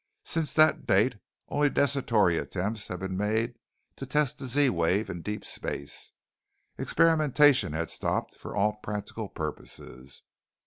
Since 0.25 0.53
that 0.55 0.87
date, 0.87 1.17
only 1.49 1.69
desultory 1.69 2.35
attempts 2.39 2.87
have 2.87 3.01
been 3.01 3.15
made 3.15 3.53
to 3.97 4.07
test 4.07 4.39
the 4.39 4.47
Z 4.47 4.71
wave 4.71 5.11
in 5.11 5.21
deep 5.21 5.45
space. 5.45 6.13
Experimentation 6.79 7.73
had 7.73 7.91
stopped, 7.91 8.33
for 8.35 8.55
all 8.55 8.77
practical 8.81 9.29
purposes. 9.29 10.23